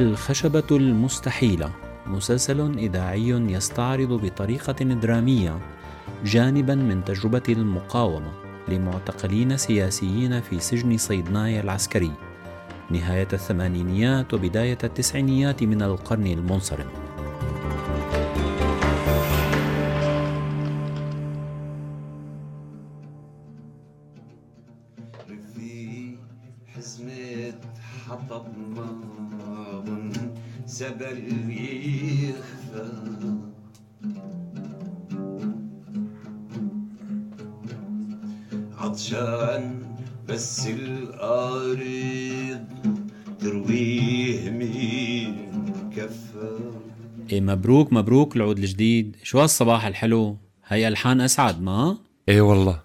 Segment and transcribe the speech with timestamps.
[0.00, 1.70] الخشبة المستحيلة
[2.06, 5.58] مسلسل إذاعي يستعرض بطريقة درامية
[6.24, 8.32] جانبا من تجربة المقاومة
[8.68, 12.12] لمعتقلين سياسيين في سجن صيدنايا العسكري
[12.90, 16.99] نهاية الثمانينيات وبداية التسعينيات من القرن المنصرم.
[31.00, 32.90] يخفى.
[38.78, 39.82] عطشان
[40.28, 41.80] بس الأرض
[43.40, 45.48] ترويه مين
[45.96, 46.58] كفى.
[47.32, 49.16] إيه مبروك مبروك العود الجديد.
[49.22, 51.98] شو هالصباح الحلو؟ هي ألحان أسعد ما؟
[52.28, 52.82] إيه والله.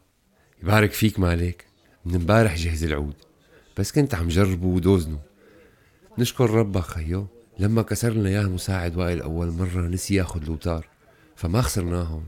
[0.63, 1.65] يبارك فيك مالك.
[2.05, 3.15] من امبارح جهز العود.
[3.77, 5.19] بس كنت عم جربه ودوزنه.
[6.17, 7.27] نشكر ربك خيو.
[7.59, 10.87] لما كسر لنا إياه مساعد وائل أول مرة نسي ياخذ لوتار
[11.35, 12.23] فما خسرناهم.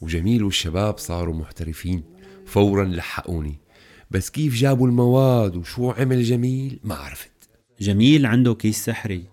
[0.00, 2.02] وجميل والشباب صاروا محترفين
[2.46, 3.58] فورا لحقوني.
[4.10, 7.30] بس كيف جابوا المواد وشو عمل جميل؟ ما عرفت.
[7.80, 9.24] جميل عنده كيس سحري.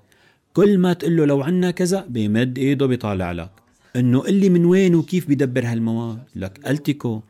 [0.54, 3.52] كل ما تقول له لو عنا كذا بيمد إيده بيطالع لك.
[3.96, 7.22] إنه قل لي من وين وكيف بيدبر هالمواد؟ لك ألتيكو.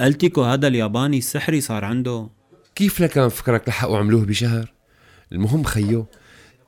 [0.00, 2.28] ألتيكو هذا الياباني السحري صار عنده.
[2.74, 4.72] كيف لكان فكرك لحقوا عملوه بشهر؟
[5.32, 6.06] المهم خيو.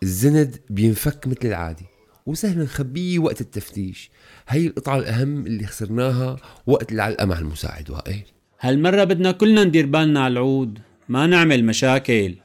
[0.02, 1.86] الزند بينفك مثل العادي.
[2.26, 4.10] وسهل نخبيه وقت التفتيش.
[4.48, 6.36] هي القطعة الأهم اللي خسرناها
[6.66, 8.22] وقت العلقة مع المساعد وائل
[8.60, 10.78] هالمرة بدنا كلنا ندير بالنا على العود.
[11.08, 12.36] ما نعمل مشاكل.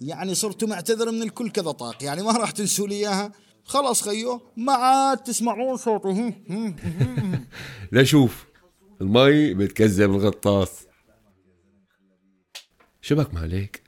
[0.00, 2.02] يعني صرت معتذر من الكل كذا طاق.
[2.02, 3.32] يعني ما راح تنسوا لي إياها.
[3.64, 7.46] خلاص خيو ما عاد تسمعون صوتي هم هم هم.
[7.92, 8.46] لا شوف
[9.00, 10.86] المي بتكذب الغطاس.
[13.00, 13.82] شبك مالك؟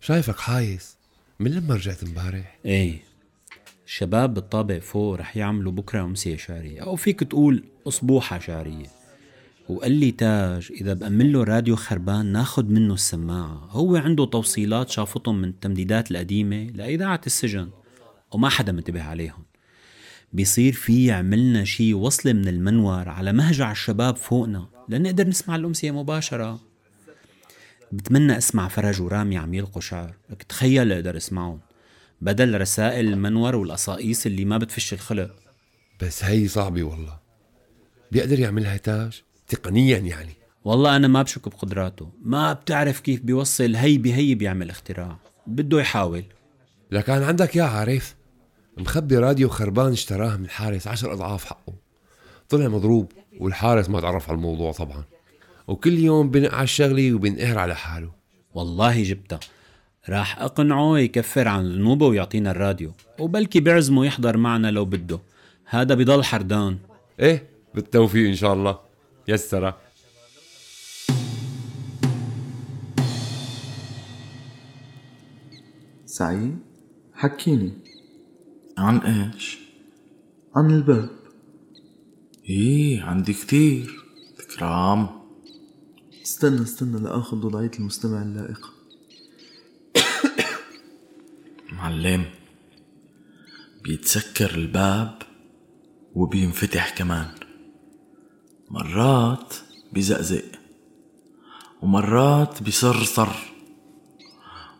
[0.00, 0.95] شايفك حايس.
[1.40, 2.98] من لما رجعت امبارح؟ إيه.
[3.86, 8.86] الشباب بالطابق فوق رح يعملوا بكرة أمسية شعرية أو فيك تقول أصبوحة شعرية
[9.68, 13.68] وقال لي تاج إذا بأمن له راديو خربان ناخد منه السماعة.
[13.70, 17.70] هو عنده توصيلات شافطهم من التمديدات القديمة لإذاعة السجن
[18.32, 19.44] وما حدا منتبه عليهم.
[20.32, 24.68] بيصير في يعملنا شي وصلة من المنور على مهجع الشباب فوقنا.
[24.88, 26.65] لنقدر نسمع الأمسية مباشرة.
[27.92, 30.14] بتمنى أسمع فرج ورامي عم يلقوا شعر.
[30.48, 31.60] تخيل أقدر أسمعهم.
[32.20, 35.30] بدل رسائل المنور والقصايص اللي ما بتفش الخلق.
[36.02, 37.18] بس هي صعبة والله.
[38.12, 40.32] بيقدر يعملها تاج؟ تقنيا يعني.
[40.64, 42.10] والله أنا ما بشك بقدراته.
[42.22, 43.76] ما بتعرف كيف بيوصل.
[43.76, 45.18] هي بهي بيعمل اختراع.
[45.46, 46.24] بده يحاول.
[46.90, 48.14] لكان عندك يا عارف.
[48.76, 50.86] مخبي راديو خربان اشتراه من الحارس.
[50.86, 51.74] عشر أضعاف حقه.
[52.48, 55.04] طلع مضروب والحارس ما تعرف على الموضوع طبعا.
[55.68, 58.10] وكل يوم بنق على الشغلة وبنقهر على حاله.
[58.54, 59.40] والله جبتها.
[60.08, 62.92] راح أقنعه يكفر عن ذنوبه ويعطينا الراديو.
[63.18, 65.20] وبلكي بعزمه يحضر معنا لو بده.
[65.64, 66.78] هذا بضل حردان.
[67.20, 68.78] إيه بالتوفيق إن شاء الله.
[69.28, 69.74] يسرى
[76.06, 76.58] سعيد
[77.14, 77.72] حكيني.
[78.78, 79.58] عن إيش؟
[80.56, 81.10] عن الباب
[82.48, 84.04] إيه عندي كتير
[84.38, 85.25] تكرام
[86.26, 88.68] استنى استنى لآخذ وضعية المستمع اللائقة
[91.78, 92.24] معلم
[93.84, 95.22] بيتسكر الباب
[96.14, 97.26] وبينفتح كمان.
[98.70, 99.54] مرات
[99.92, 100.44] بزقزق
[101.82, 103.28] ومرات بصرصر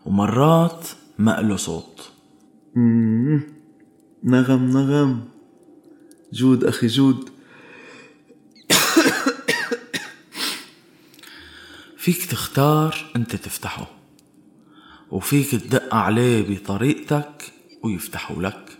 [0.05, 0.87] ومرات
[1.17, 2.11] ما له صوت.
[4.23, 5.29] نغم نغم.
[6.33, 7.36] جود أخي جود.
[12.07, 13.87] فيك تختار انت تفتحه
[15.11, 18.77] وفيك تدق عليه بطريقتك ويفتحوا لك.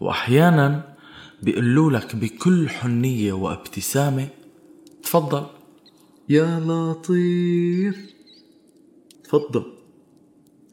[0.00, 0.96] وأحيانا
[1.42, 4.28] بيقولوا لك بكل حنية وابتسامة
[5.02, 5.46] تفضل.
[6.28, 8.14] يا لطيف.
[9.24, 9.72] تفضل.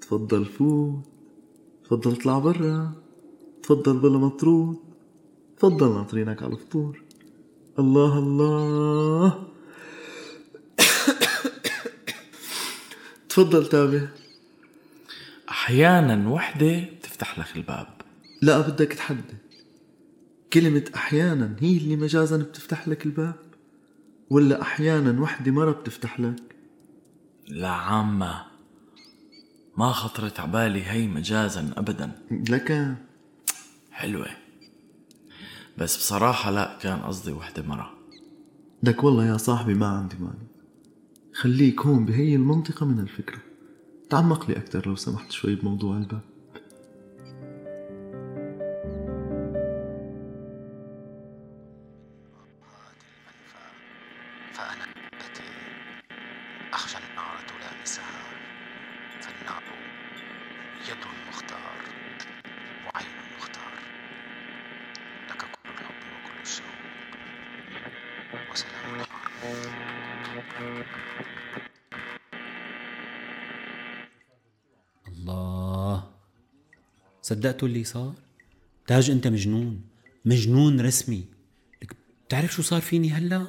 [0.02, 1.04] تفضل فوت.
[1.86, 2.92] تفضل اطلع برا.
[3.64, 4.78] تفضل بلا مطرود
[5.58, 7.04] تفضل ناطرينك على الفطور.
[7.80, 9.53] الله الله.
[13.34, 14.08] تفضل تابع.
[15.50, 17.88] أحيانا وحدة بتفتح لك الباب.
[18.42, 19.38] لا بدك تحدد.
[20.54, 23.36] كلمة أحيانا هي اللي مجازا بتفتح لك الباب؟
[24.30, 26.56] ولا أحيانا وحدة مرة بتفتح لك؟
[27.48, 28.46] لا عامة
[29.78, 32.12] ما خطرت عبالي هي مجازا ابدا.
[32.32, 32.96] لك؟
[33.92, 34.28] حلوة.
[35.78, 37.94] بس بصراحة لا كان قصدي وحدة مرة.
[38.84, 40.53] لك والله يا صاحبي ما عندي مانع.
[41.34, 43.40] خليك هون بهي المنطقة من الفكرة.
[44.10, 46.33] تعمق لي أكتر لو سمحت شوي بموضوع الباب.
[77.24, 78.14] صدقتوا اللي صار؟
[78.88, 79.82] تاج أنت مجنون؟
[80.26, 81.26] مجنون رسمي.
[81.84, 81.96] لك
[82.28, 83.48] بتعرف شو صار فيني هلأ؟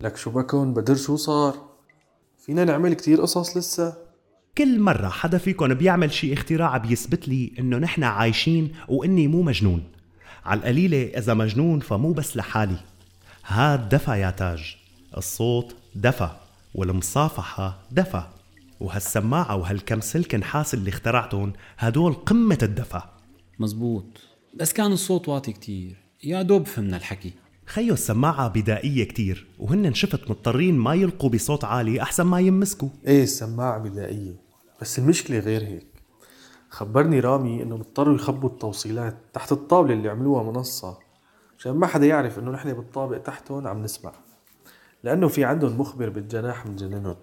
[0.00, 1.68] لك شو بكون؟ بدر شو صار؟
[2.38, 3.96] فينا نعمل كتير قصص لسه.
[4.58, 9.84] كل مرة حدا فيكم بيعمل شي اختراع بيثبت لي إنه نحن عايشين وإني مو مجنون.
[10.44, 12.76] على القليلة إذا مجنون فمو بس لحالي.
[13.46, 14.76] هاد دفى يا تاج.
[15.16, 16.30] الصوت دفى
[16.74, 18.22] والمصافحة دفى
[18.80, 23.00] وهالسماعة وهالكم سلك نحاس اللي اخترعتهم هدول قمة الدفى
[23.58, 24.04] مزبوط.
[24.54, 25.96] بس كان الصوت واطي كتير.
[26.24, 27.32] يا دوب فهمنا الحكي.
[27.66, 32.88] خيو السماعة بدائية كتير وهن شفت مضطرين ما يلقوا بصوت عالي أحسن ما يمسكوا.
[33.06, 34.36] إيه السماعة بدائية.
[34.80, 35.86] بس المشكلة غير هيك.
[36.70, 40.98] خبرني رامي إنه اضطروا يخبوا التوصيلات تحت الطاولة اللي عملوها منصة
[41.58, 44.12] عشان ما حدا يعرف إنه نحن بالطابق تحتهم عم نسمع.
[45.04, 47.16] لأنه في عندهم مخبر بالجناح مجننهم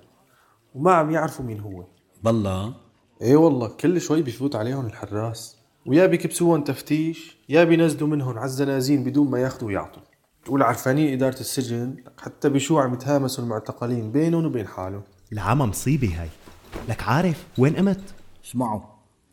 [0.76, 1.86] وما عم يعرفوا مين هو.
[2.24, 2.74] بالله.
[3.22, 5.58] إيه والله كل شوي بفوت عليهم الحراس.
[5.86, 10.02] ويا بيكبسوهم تفتيش يا بينزلوا منهم على الزنازين بدون ما ياخذوا ويعطوا.
[10.46, 15.04] تقول عرفانين إدارة السجن حتى بشو عم يتهامسوا المعتقلين بينهم وبين حالهم.
[15.34, 16.30] العمى مصيبة هاي.
[16.90, 18.02] لك عارف وين قمت؟
[18.46, 18.82] اسمعوا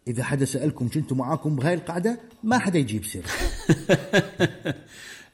[0.08, 3.24] إذا حدا سألكم كنتوا معاكم بهاي القعدة ما حدا يجيب سر.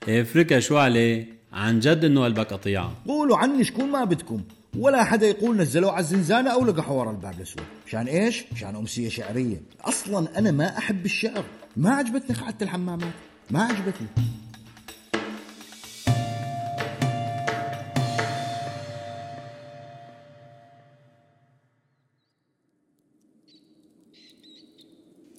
[0.08, 4.42] إيه فركة شو عليه؟ عن جد إنه قلبك قطيعة قولوا عني شكون ما بدكم.
[4.76, 9.08] ولا حدا يقول نزلوه على الزنزانة أو لقحوا ورا الباب الأسود مشان إيش؟ مشان أمسية
[9.08, 9.62] شعرية.
[9.80, 11.44] أصلا أنا ما أحب الشعر.
[11.76, 13.12] ما عجبتني قعدة الحمامات.
[13.50, 14.06] ما عجبتني.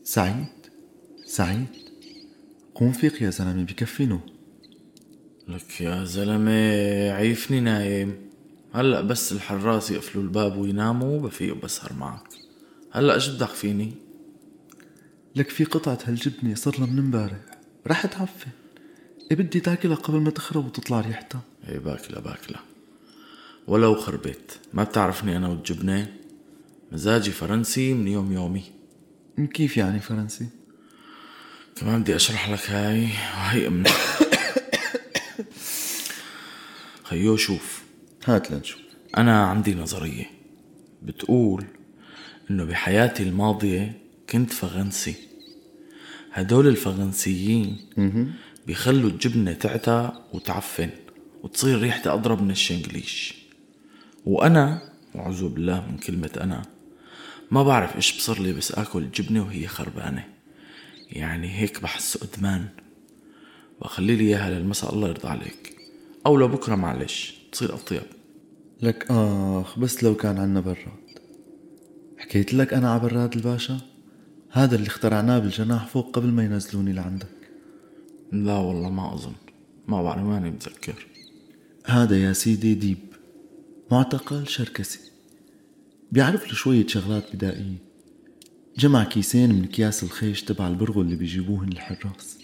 [0.04, 0.46] سعيد؟
[1.26, 1.68] سعيد؟
[2.76, 4.22] قوم فيق يا زلمة بكفي نوم
[5.48, 8.29] لك يا زلمة عيفني نايم.
[8.74, 12.28] هلأ بس الحراس يقفلوا الباب ويناموا بفيق بسهر معك.
[12.92, 13.94] هلأ إيش بدك فيني؟
[15.36, 17.38] لك في قطعة هالجبنة صار لها من امبارح.
[17.88, 18.52] رح تعفن.
[19.32, 21.42] إيه بدي تاكلها قبل ما تخرب وتطلع ريحتها.
[21.68, 22.60] إيه باكلة باكلة.
[23.68, 26.14] ولو خربت ما بتعرفني أنا والجبنة؟
[26.92, 28.64] مزاجي فرنسي من يوم يومي.
[29.54, 30.48] كيف يعني فرنسي؟
[31.76, 33.90] كمان بدي أشرح لك هاي وهي أمنا
[37.04, 37.89] خيو شوف.
[38.26, 38.82] هات لنشوف
[39.18, 40.26] أنا عندي نظرية.
[41.04, 41.66] بتقول
[42.52, 45.16] إنه بحياتي الماضية كنت فرنسي.
[46.32, 47.78] هدول الفرنسيين
[48.68, 50.90] بيخلوا الجبنة تعتى وتعفن
[51.44, 53.36] وتصير ريحتها أضرب من الشنجليش
[54.26, 54.82] وأنا
[55.16, 56.62] أعوذ بالله من كلمة أنا
[57.52, 60.26] ما بعرف إيش بصير لي بس آكل الجبنة وهي خربانة.
[61.10, 62.68] يعني هيك بحسه إدمان.
[63.82, 65.76] بخلي لي إياها للمساء الله يرضى عليك.
[66.26, 67.39] أو لبكرة معلش.
[67.52, 68.02] تصير أطيب.
[68.82, 71.10] لك آخ بس لو كان عنا براد.
[72.18, 73.78] حكيت لك أنا على براد الباشا؟
[74.52, 77.28] هذا اللي اخترعناه بالجناح فوق قبل ما ينزلوني لعندك.
[78.32, 79.34] لا والله ما أظن.
[79.88, 81.08] ما بعرف ماني متذكر.
[81.86, 82.98] هذا يا سيدي ديب
[83.92, 85.00] معتقل شركسي.
[86.12, 87.78] بيعرف له شوية شغلات بدائية.
[88.78, 92.38] جمع كيسين من أكياس الخيش تبع البرغل اللي بيجيبوهن الحراس.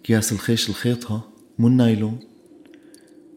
[0.00, 1.22] أكياس الخيش الخيطها
[1.58, 2.18] مو النايلون؟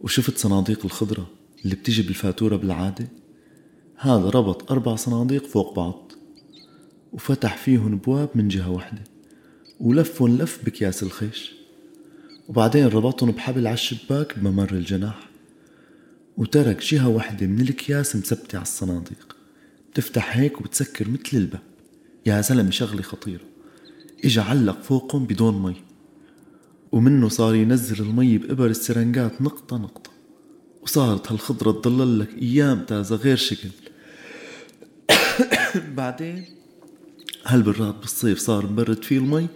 [0.04, 1.28] وشفت صناديق الخضرة
[1.64, 3.08] اللي بتيجي بالفاتورة بالعادة؟
[3.96, 6.12] هذا ربط أربع صناديق فوق بعض
[7.14, 9.02] وفتح فيهن بواب من جهة واحدة
[9.80, 11.54] ولفن لف بكياس الخيش.
[12.48, 15.30] وبعدين ربطهم بحبل على الشباك بممر الجناح
[16.38, 19.36] وترك جهة واحدة من الأكياس مثبتة على الصناديق.
[19.92, 21.62] بتفتح هيك وبتسكر مثل الباب.
[22.26, 23.46] يا زلمة شغلة خطيرة.
[24.26, 25.76] إجا علق فوقهم بدون مي.
[26.94, 30.12] ومنه صار ينزل المي بإبر السرنجات نقطة نقطة.
[30.82, 33.70] وصارت هالخضرة تضل لك أيام تازة غير شكل.
[35.98, 36.46] بعدين
[37.46, 39.48] هالبراد بالصيف صار نبرد فيه المي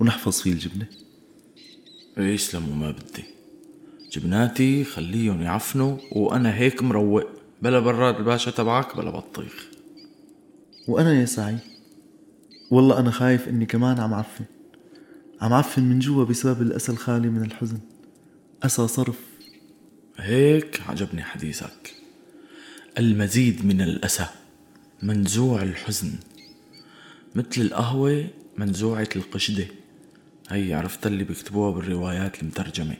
[0.00, 0.86] ونحفظ فيه الجبنة.
[2.18, 3.24] يسلم وما بدي؟
[4.12, 7.24] جبناتي خليهم يعفنوا وأنا هيك مروق.
[7.62, 9.66] بلا براد الباشا تبعك بلا بطيخ.
[10.88, 11.58] وأنا يا سعيد
[12.70, 14.44] والله أنا خايف إني كمان عم عفن.
[15.40, 17.78] عم عفن من جوا بسبب الأسى الخالي من الحزن.
[18.62, 19.18] أسى صرف.
[20.16, 21.94] هيك عجبني حديثك.
[22.98, 24.26] المزيد من الأسى
[25.02, 26.12] منزوع الحزن.
[27.34, 28.26] مثل القهوة
[28.56, 29.66] منزوعة القشدة.
[30.50, 32.96] هي عرفت اللي بيكتبوها بالروايات المترجمة.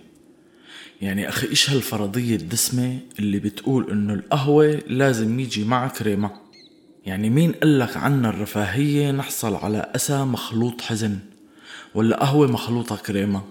[1.00, 6.30] يعني أخي إيش هالفرضية الدسمة اللي بتقول إنه القهوة لازم يجي معها كريمة
[7.06, 11.18] يعني مين قلك عنا الرفاهية نحصل على أسى مخلوط حزن؟
[11.94, 13.42] ولا قهوة مخلوطة كريمة؟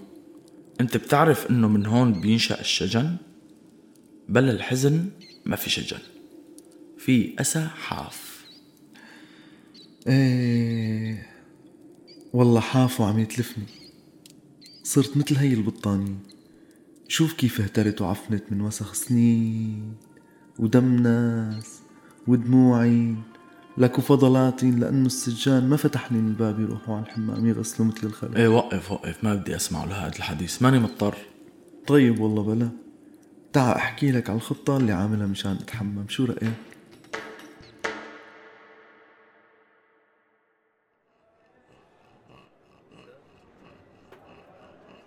[0.80, 3.16] انت بتعرف انه من هون بينشأ الشجن؟
[4.28, 5.10] بلا الحزن
[5.44, 5.98] ما في شجن.
[6.98, 8.44] في أسى حاف.
[10.06, 11.26] إيه
[12.32, 13.64] والله حافو عم يتلفني.
[14.82, 16.16] صرت مثل هي البطانية
[17.08, 19.94] شوف كيف اهترت وعفنت من وسخ سنين
[20.58, 21.80] ودم ناس
[22.26, 23.14] ودموعي.
[23.78, 28.36] لك وفضلاتي لأنه السجان ما فتح لي الباب يروحوا على الحمام يغسلوا مثل الخلق.
[28.36, 30.62] إيه وقف وقف ما بدي أسمع لهذا الحديث.
[30.62, 31.14] ماني مضطر.
[31.86, 32.68] طيب والله بلا
[33.52, 36.08] تعا أحكي لك على الخطة اللي عاملها مشان أتحمم.
[36.08, 36.52] شو رأيك؟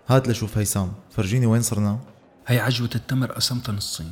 [0.07, 0.87] هات لشوف هيثم.
[1.11, 1.99] فرجيني وين صرنا؟
[2.47, 4.11] هي عجوة التمر قسمتها نصين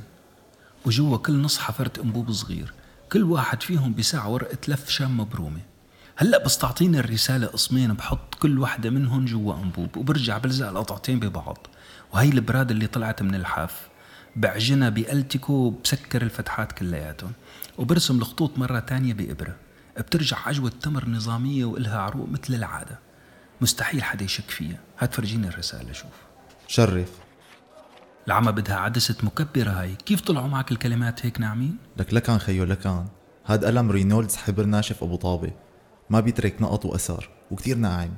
[0.85, 2.73] وجوا كل نص حفرت أنبوب صغير.
[3.11, 5.61] كل واحد فيهم بساع ورقة لف شام مبرومة.
[6.15, 11.67] هلأ بس تعطيني الرسالة قسمين بحط كل وحدة منهم جوا أنبوب وبرجع بلزق القطعتين ببعض.
[12.13, 13.87] وهي البراد اللي طلعت من الحاف.
[14.35, 17.31] بعجنها بألتيكو وبسكر الفتحات كلياتهم.
[17.77, 19.55] وبرسم الخطوط مرة تانية بإبرة.
[19.97, 22.99] بترجع عجوة تمر نظامية وإلها عروق مثل العادة.
[23.61, 24.79] مستحيل حدا يشك فيها.
[24.99, 26.11] هات فرجيني الرسالة شوف.
[26.67, 27.24] شرف.
[28.27, 29.95] العمى بدها عدسة مكبرة هاي.
[29.95, 33.05] كيف طلعوا معك الكلمات هيك ناعمين؟ لك لكان خيو لكان.
[33.45, 35.51] هاد قلم رينولدز حبر ناشف أبو طابة.
[36.09, 38.15] ما بيترك نقط وأثر وكتير ناعم.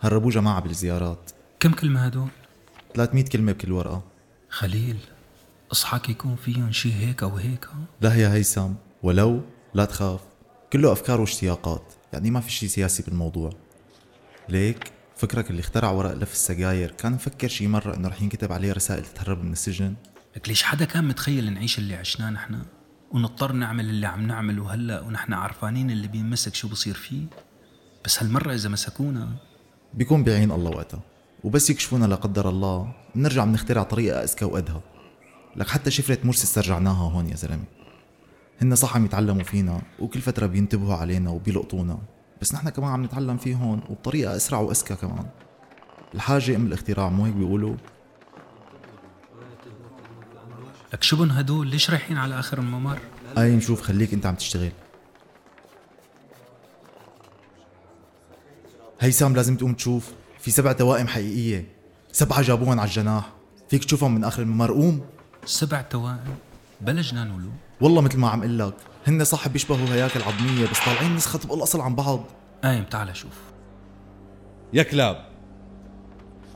[0.00, 1.30] هربوه جماعة بالزيارات.
[1.60, 2.28] كم كلمة هدول؟
[2.94, 4.02] 300 كلمة بكل ورقة.
[4.48, 4.96] خليل
[5.72, 7.68] أصحاك يكون فيهم شي هيك أو هيك؟
[8.00, 9.40] لا يا هيثم ولو
[9.74, 10.20] لا تخاف.
[10.72, 13.50] كله أفكار واشتياقات يعني ما في شي سياسي بالموضوع.
[14.48, 18.72] ليك فكرك اللي اخترع ورق لف السجاير كان مفكر شي مرة إنه رح ينكتب عليه
[18.72, 19.94] رسائل تتهرب من السجن؟
[20.36, 22.62] لك ليش حدا كان متخيل نعيش اللي عشناه نحن؟
[23.10, 27.26] ونضطر نعمل اللي عم نعمله هلا ونحن عارفانين اللي بينمسك شو بصير فيه؟
[28.04, 29.28] بس هالمرة إذا مسكونا
[29.94, 31.00] بيكون بعين الله وقتها.
[31.44, 34.80] وبس يكشفونا لا قدر الله بنرجع بنخترع طريقة أذكى وأدهى.
[35.56, 37.64] لك حتى شفرة مرسي استرجعناها هون يا زلمة.
[38.62, 41.98] هن صح عم يتعلموا فينا وكل فترة بينتبهوا علينا وبيلقطونا.
[42.40, 45.26] بس نحن كمان عم نتعلم فيه هون وبطريقة أسرع وأذكى كمان.
[46.14, 47.76] الحاجة أم الاختراع مو هيك بيقولوا؟
[50.92, 52.98] لك شبن هدول؟ ليش رايحين على آخر الممر؟
[53.36, 54.72] هاي نشوف خليك أنت عم تشتغل.
[59.00, 60.12] هيثم لازم تقوم تشوف.
[60.38, 61.66] في سبع توائم حقيقية.
[62.12, 63.32] سبعة جابوهم على الجناح.
[63.68, 64.72] فيك تشوفهم من آخر الممر.
[64.72, 65.00] قوم.
[65.44, 66.34] سبع توائم؟
[66.80, 68.74] بلا جنان ولو والله مثل ما عم قل لك.
[69.08, 72.24] هن صح بيشبهوا هياكل عظمية بس طالعين نسخة طبق الأصل عن بعض.
[72.64, 73.38] قايم تعال شوف.
[74.72, 75.28] يا كلاب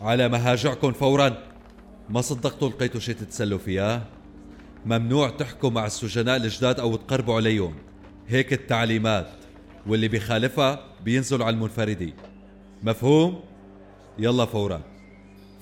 [0.03, 1.39] على مهاجعكم فورا.
[2.09, 4.07] ما صدقتوا لقيتوا شيء تتسلوا فيها
[4.87, 7.75] ممنوع تحكوا مع السجناء الجداد أو تقربوا عليهم.
[8.29, 9.31] هيك التعليمات
[9.87, 12.15] واللي بيخالفها بينزل على المنفردي
[12.83, 13.41] مفهوم؟
[14.19, 14.81] يلا فورا.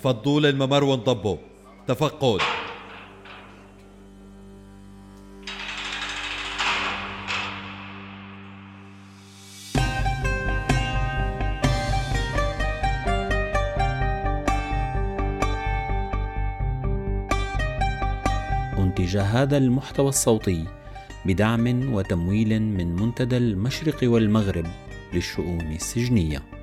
[0.02, 1.36] فضوا للممر وانضبوا.
[1.86, 2.40] تفقد
[19.00, 20.64] أنتج هذا المحتوى الصوتي
[21.26, 24.66] بدعم وتمويل من منتدى المشرق والمغرب
[25.14, 26.59] للشؤون السجنية.